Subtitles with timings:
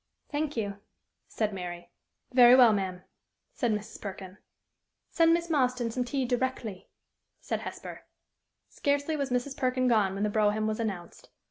[0.31, 0.79] "Thank you,"
[1.27, 1.91] said Mary.
[2.33, 3.03] "Very well, ma'am,"
[3.53, 4.01] said Mrs.
[4.01, 4.39] Perkin.
[5.11, 6.89] "Send Miss Marston some tea directly,"
[7.39, 8.05] said Hesper.
[8.67, 9.55] Scarcely was Mrs.
[9.55, 11.29] Perkin gone when the brougham was announced.